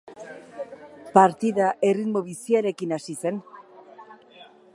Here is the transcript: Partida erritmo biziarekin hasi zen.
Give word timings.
Partida 1.17 1.67
erritmo 1.91 2.25
biziarekin 2.31 2.97
hasi 2.99 3.19
zen. 3.25 3.39